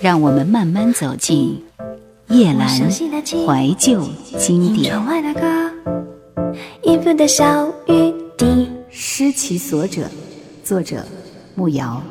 [0.00, 1.62] 让我们慢慢走进
[2.28, 4.02] 叶阑怀旧
[4.38, 4.94] 经典。
[8.92, 10.08] 失其所者，
[10.64, 11.04] 作者
[11.54, 12.02] 木瑶。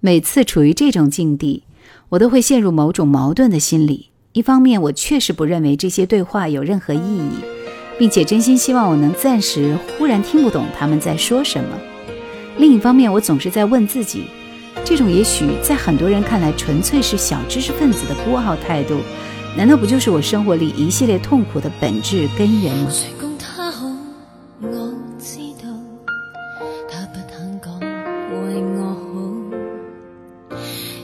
[0.00, 1.64] 每次处于这种境地，
[2.08, 4.08] 我都会陷入某种矛盾的心理。
[4.32, 7.30] 一方面，我确实不认为这些对话有任何意义，
[7.98, 11.70] 并且真心希望我能暂时忽然听不懂他们在说什么；
[12.56, 14.24] 另一方面，我总是在问自己。
[14.84, 19.00] 这种也许在很多人看来纯粹是小知识分子的孤傲态度，
[19.56, 22.90] 难道不就是我生活里一系列痛苦的本质根源吗？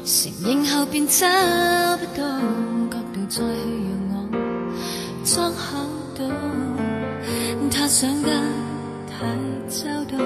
[0.06, 1.26] 承认后便找
[1.96, 2.22] 不到
[2.90, 3.42] 角度再去
[4.10, 4.34] 让我
[5.24, 5.78] 装好
[6.16, 6.24] 到，
[7.70, 8.73] 他想得太
[9.68, 10.18] 周到，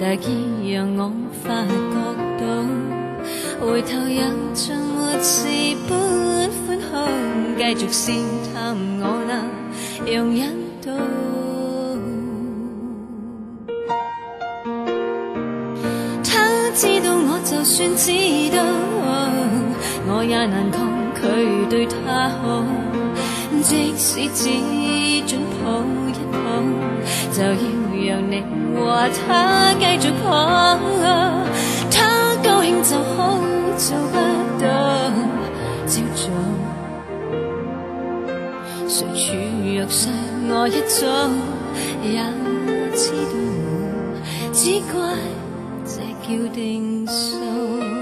[0.00, 1.12] 大意让我
[1.44, 1.94] 发觉
[2.38, 2.42] 到。
[3.60, 4.20] 回头也
[4.54, 5.46] 像没事
[5.88, 5.90] 般
[6.66, 6.90] 宽胸，
[7.56, 8.12] 继续试
[8.52, 9.30] 探我那
[10.12, 10.40] 容忍
[10.82, 10.84] 度。
[16.24, 16.30] 他
[16.74, 18.10] 知道我就算知
[18.56, 18.58] 道，
[20.08, 20.80] 我也难抗
[21.14, 21.20] 拒
[21.70, 22.64] 对他好。
[23.62, 24.50] 即使只
[25.24, 26.44] 准抱一抱，
[27.30, 27.46] 就要
[28.06, 28.42] 让你
[28.74, 30.78] 和他继续抱。
[32.42, 33.38] 高兴就好，
[33.76, 34.16] 做不
[34.60, 34.64] 到
[35.86, 36.24] 照做。
[38.88, 39.22] 谁处
[39.64, 40.08] 弱势，
[40.48, 41.00] 我一早
[42.02, 42.08] 也
[42.96, 43.34] 知道，
[44.52, 44.60] 只
[44.92, 44.94] 怪
[45.84, 45.94] 这
[46.26, 48.01] 叫定数。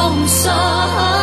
[0.00, 1.19] 怎控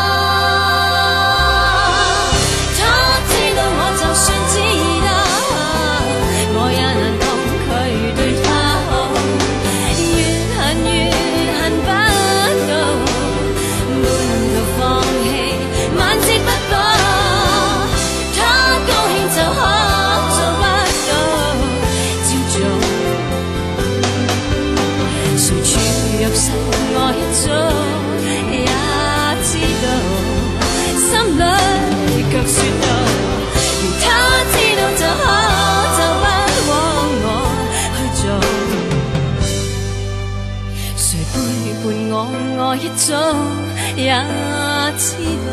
[44.23, 45.50] 也知道，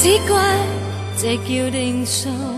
[0.00, 0.32] 只怪
[1.16, 2.53] 这叫定数。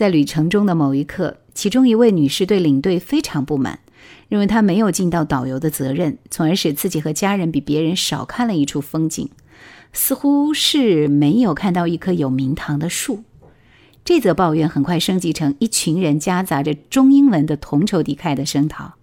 [0.00, 3.80] 在旅程中的某一刻，其中一位女士对领队非常不满，
[4.30, 9.28] 认为他没有尽到导游的责任，从而使自己和家人比别人少看了一处风景，
[9.92, 13.24] 似乎是没有看到一棵有名堂的树。
[14.02, 18.94] 这则抱怨很快升级成一群人夹杂着中英文的同仇敌忾的声讨。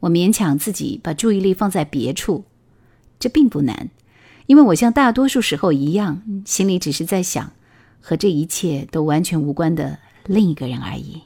[0.00, 2.46] 我勉强自己把注意力放在别处，
[3.20, 3.90] 这并不难，
[4.46, 7.52] 因为我像大多数时候一样，心里只是在想
[8.00, 11.22] 和这一切都完全无关的另一个人而已。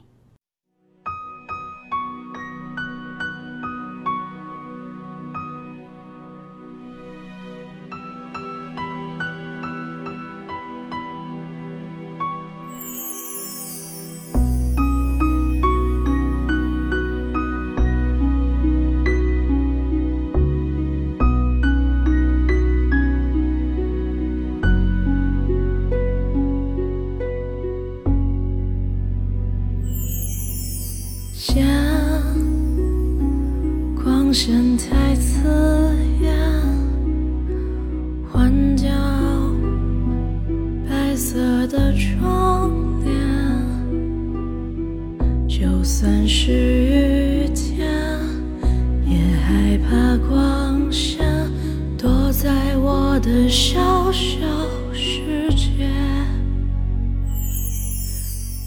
[53.26, 54.46] 的小小
[54.92, 55.90] 世界，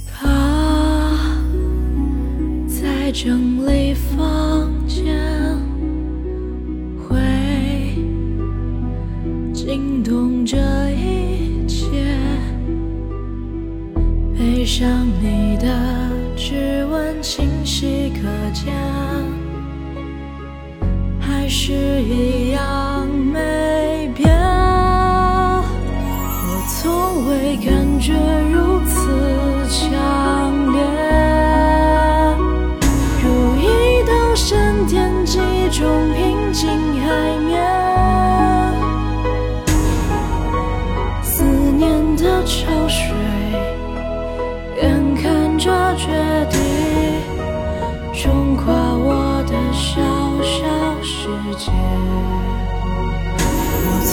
[0.06, 1.18] 他
[2.68, 5.16] 在整理房间，
[7.08, 7.16] 会
[9.54, 10.58] 惊动这
[10.92, 11.88] 一切。
[14.38, 18.74] 背上你的指纹清晰可见，
[21.18, 21.72] 还是
[22.04, 22.89] 一样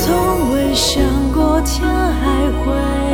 [0.07, 3.06] 从未想过天还会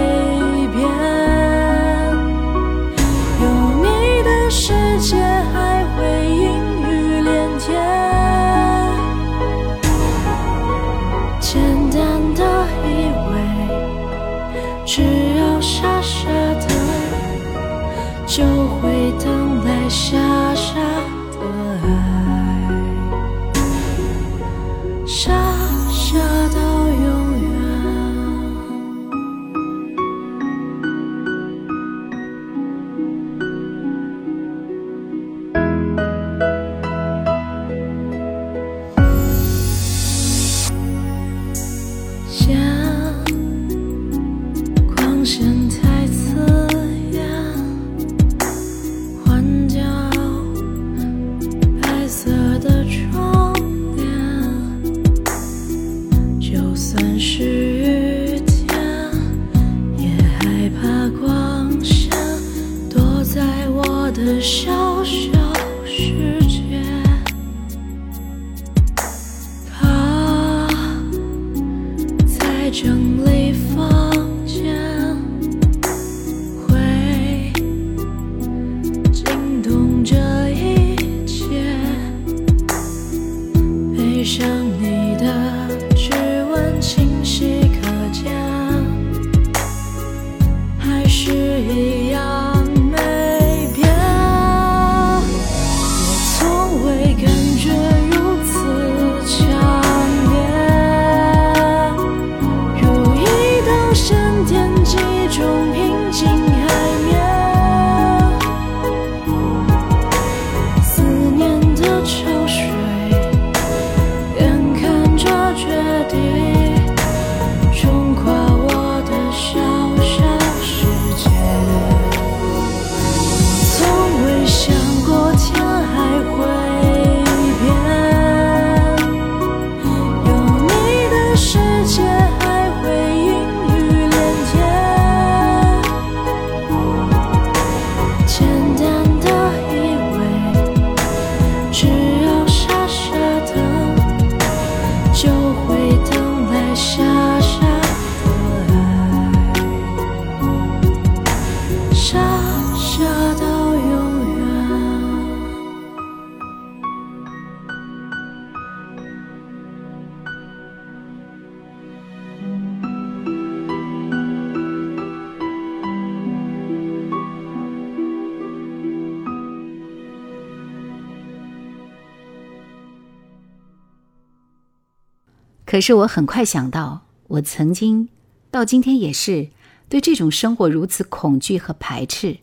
[175.72, 178.10] 可是我很快想到，我曾经
[178.50, 179.48] 到今天也是
[179.88, 182.36] 对这种生活如此恐惧和排斥，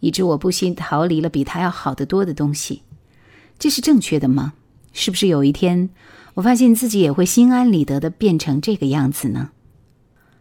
[0.00, 2.82] 以致我不惜逃离了比他要好得多的东西。
[3.60, 4.54] 这是正确的吗？
[4.92, 5.90] 是不是有一天
[6.34, 9.50] 我发现自己也会心安理得的变成这个样子呢？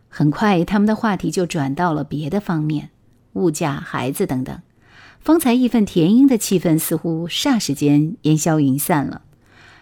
[0.10, 2.90] 很快，他们的话题就转到了别的方面，
[3.34, 4.60] 物价、孩子等等。
[5.20, 9.22] 方才义愤填膺的气氛似乎霎时间烟消云散了，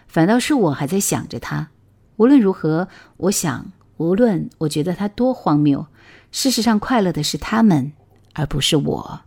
[0.06, 1.70] 反倒是我还在想着他。
[2.16, 5.86] 无论如何，我想，无论我觉得它多荒谬，
[6.32, 7.92] 事实上，快乐的是他们，
[8.34, 9.20] 而不是我。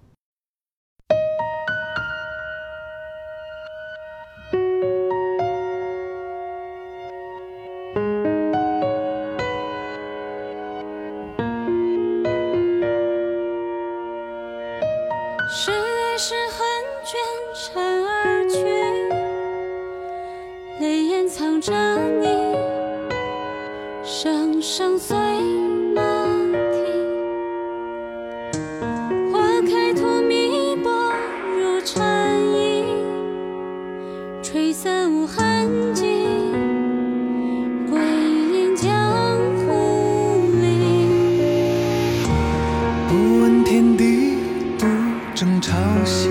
[46.10, 46.28] 息，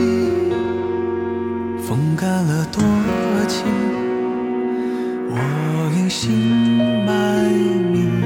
[1.87, 2.83] 风干了多
[3.47, 3.65] 情，
[5.31, 5.37] 我
[5.97, 6.33] 隐心
[7.07, 7.49] 埋
[7.93, 8.18] 名。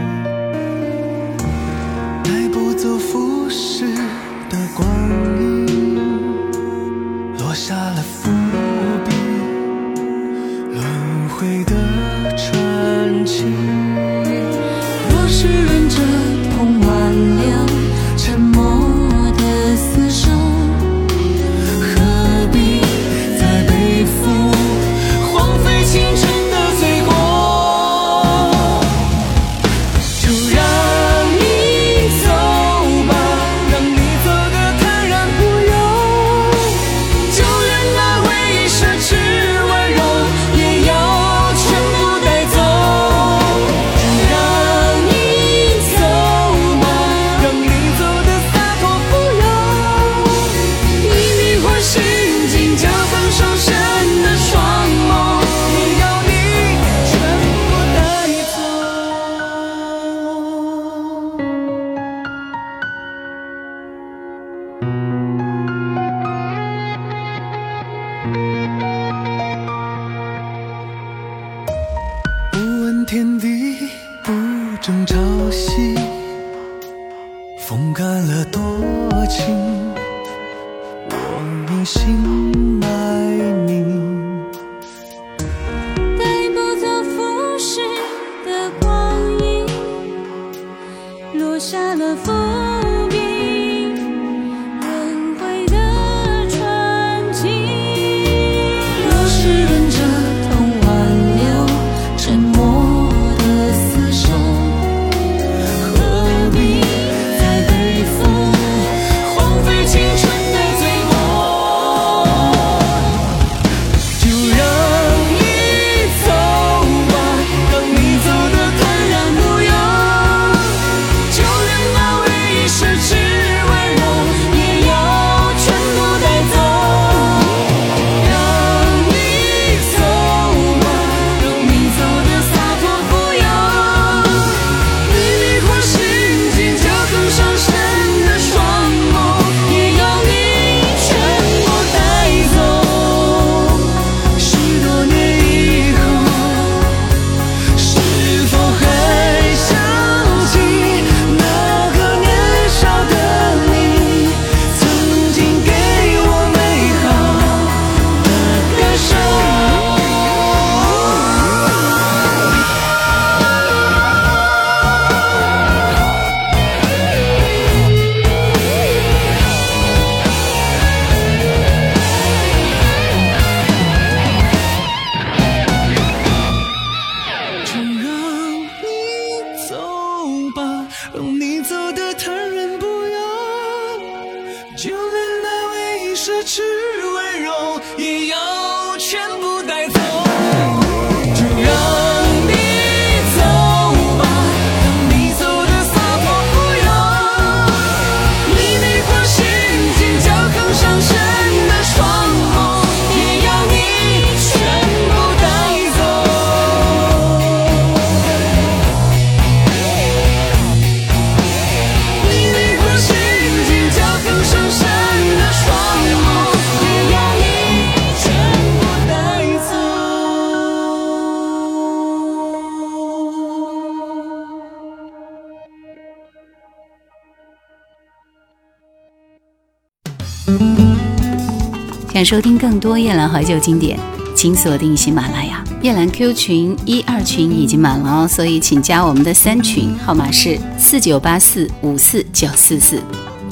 [232.25, 233.99] 收听更多夜兰怀旧经典，
[234.35, 235.65] 请锁定喜马拉雅。
[235.83, 243.03] 夜兰 Q 群一二群已经满了哦，所以请加我们的三群，号码是四九八四五四九四四。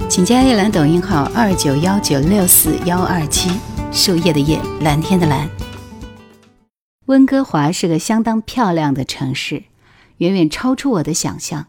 [0.08, 3.50] 请加夜兰抖音号二九幺九六四幺二七。
[3.92, 5.48] 树叶的叶，蓝天的蓝。
[7.06, 9.64] 温哥华是个相当漂亮的城市，
[10.18, 11.66] 远远超出我的想象。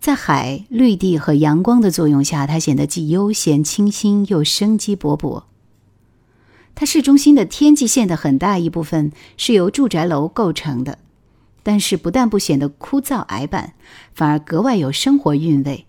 [0.00, 5.44] 在海、绿地和阳光的作用下，它显得既悠闲清新又生机勃勃。
[6.78, 10.98] 它市中心的天际线的很大一部分是由住宅楼构成的，
[11.62, 13.72] 但是不但不显得枯燥矮板，
[14.14, 15.86] 反而格外有生活韵味。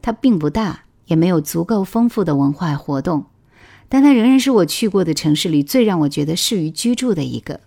[0.00, 3.26] 它并不大，也没有足够丰富的文化活动，
[3.90, 7.60] 但它仍然是我去过的城市里最让我觉得适于居住的一个。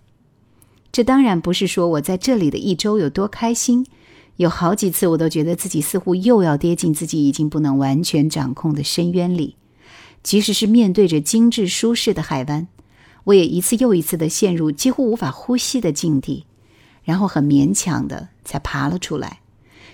[0.92, 3.86] 这当然不是说我在这里的一周有多开心。
[4.38, 9.58] 有好几次，我都觉得自己似乎又要跌进自己已经不能完全掌控的深渊里。
[10.22, 12.68] 即使是面对着精致舒适的海湾，
[13.26, 16.46] 我也一次又一次的陷入几乎无法呼吸的境地，
[17.04, 19.40] 然后很勉强的才爬了出来。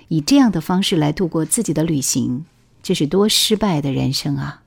[0.07, 2.45] 以这样的方式来度过自己的旅行，
[2.83, 4.61] 这是多失败的人生啊！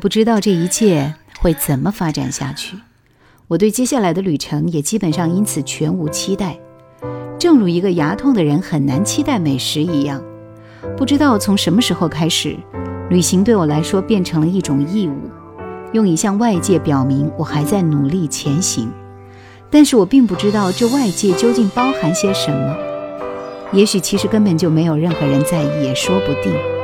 [0.00, 2.74] 不知道这一切会怎么发展下去，
[3.48, 6.58] 我对接下来的旅程也基本上因此全无期待，
[7.38, 10.22] 正如一个牙痛的人很难期待美食一样。
[10.96, 12.56] 不知道从什么时候开始，
[13.10, 15.30] 旅行对我来说变成了一种义务，
[15.92, 18.90] 用以向外界表明我还在努力前行。
[19.70, 22.76] 但是我并不知道这外界究竟包含些什么，
[23.70, 26.79] 也许其实根本就没有任何人在意，也说不定。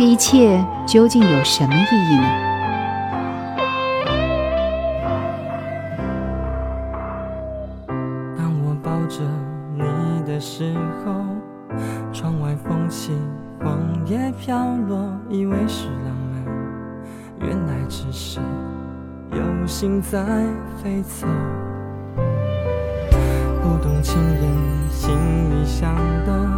[0.00, 2.24] 这一切究竟有什么意义呢？
[8.34, 9.20] 当我抱着
[9.74, 9.82] 你
[10.26, 11.12] 的时候，
[12.14, 13.12] 窗外风起，
[13.62, 16.46] 黄叶飘落，以为是浪漫，
[17.40, 18.40] 原来只是
[19.32, 20.24] 有心在
[20.82, 21.26] 飞走。
[23.62, 25.10] 不懂情人心
[25.50, 26.49] 里想的，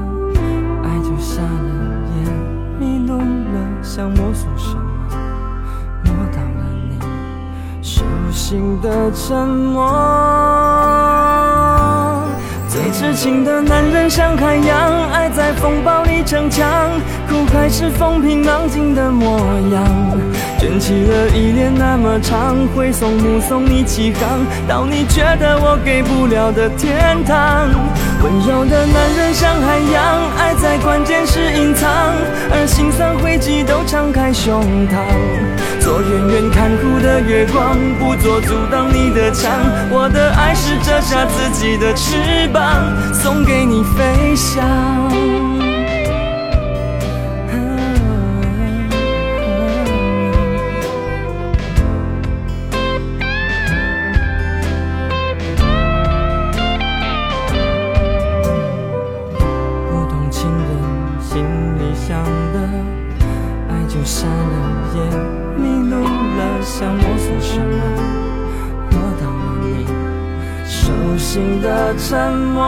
[8.52, 9.82] 心的沉默。
[12.68, 16.90] 最痴情的男人像海洋，爱在风暴里逞强，
[17.26, 19.38] 苦海是风平浪静的模
[19.72, 19.82] 样。
[20.58, 27.70] 卷起了依恋那么长，挥送目送你起航，到你觉得我给不了的天堂。
[28.22, 31.90] 温柔的男人像海洋，爱在关键时隐藏，
[32.52, 34.94] 而心酸汇集都敞开胸膛。
[35.80, 39.50] 做远远看护的月光，不做阻挡你的墙。
[39.90, 42.62] 我的爱是折下自己的翅膀，
[43.12, 45.51] 送给你飞翔。
[71.96, 72.62] 沉默。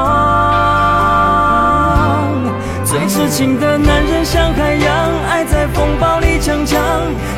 [2.85, 6.81] 最痴情的男人像海洋，爱在风暴里逞强，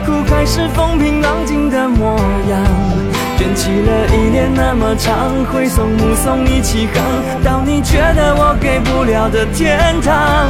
[0.04, 2.18] 苦海是风平浪静的模
[2.50, 2.60] 样。
[3.38, 7.02] 卷起了依恋那么长，挥送目送你起航，
[7.44, 10.48] 到你觉得我给不了的天堂。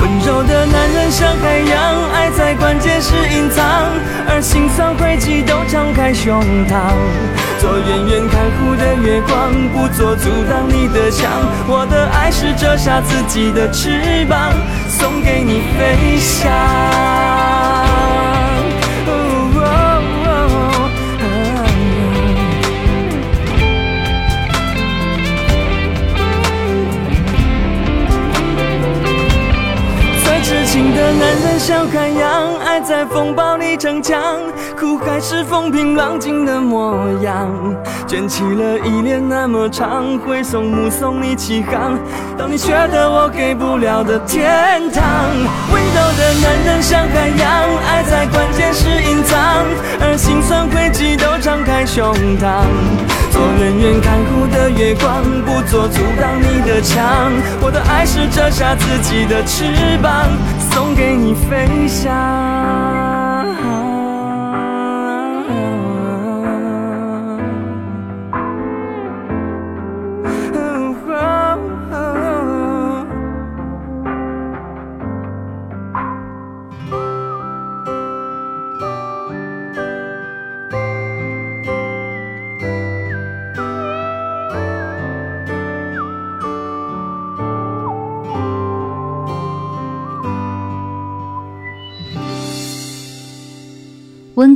[0.00, 3.90] 温柔的男人像海洋，爱在关键时隐藏，
[4.28, 7.35] 而心酸汇集都敞开胸膛。
[7.58, 11.30] 做远远看护的月光，不做阻挡你的墙。
[11.68, 14.52] 我的爱是折下自己的翅膀，
[14.88, 17.35] 送给你飞翔。
[32.80, 34.40] 在风暴里逞强，
[34.78, 37.48] 苦海是风平浪静的模样。
[38.06, 41.98] 卷起了依恋那么长，会送目送你起航，
[42.36, 45.02] 到你觉得我给不了的天堂。
[45.72, 47.48] 温柔的男人像海洋，
[47.86, 49.64] 爱在关键时隐藏，
[50.00, 52.62] 而心酸汇集都敞开胸膛。
[53.32, 57.32] 做远远看护的月光，不做阻挡你的墙。
[57.60, 59.64] 我的爱是折下自己的翅
[60.00, 60.30] 膀，
[60.86, 62.95] 送给你飞翔。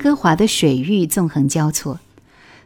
[0.01, 2.01] 温哥华的水域纵横交错，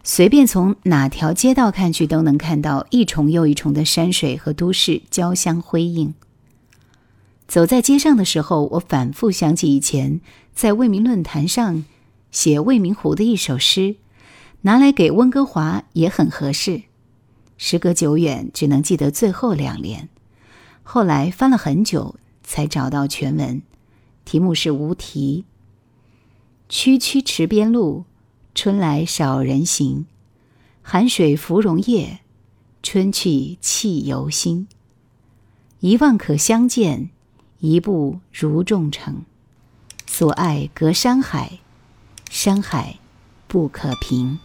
[0.05, 6.15] 随便从哪条街道看去，都能看到一重又一重的山水和都市交相辉映。
[7.49, 10.21] 走在街上的时候，我反复想起以前
[10.55, 11.85] 在未名论坛上
[12.31, 13.97] 写未名湖的一首诗，
[14.61, 16.83] 拿来给温哥华也很合适。
[17.59, 20.09] 时隔久远，只能记得最后两联。
[20.85, 23.61] 后来翻了很久，才找到全文，
[24.25, 25.47] 题目是无题。
[26.77, 28.05] 区区池边路，
[28.53, 30.07] 春来少人行。
[30.83, 32.19] 寒水芙蓉叶，
[32.83, 34.67] 春去气犹新。
[35.79, 37.11] 一望可相见，
[37.61, 39.23] 一步如众城。
[40.05, 41.61] 所爱隔山海，
[42.29, 42.99] 山海
[43.47, 44.41] 不可平。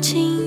[0.00, 0.39] 我